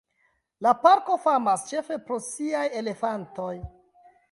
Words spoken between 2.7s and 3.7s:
elefantoj.